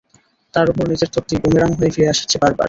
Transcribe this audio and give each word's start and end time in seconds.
তার 0.53 0.67
ওপর 0.71 0.85
নিজের 0.91 1.09
তত্ত্বই 1.13 1.39
বুমেরাং 1.43 1.69
হয়ে 1.77 1.93
ফিরে 1.95 2.11
আসছে 2.13 2.35
বারবার। 2.41 2.59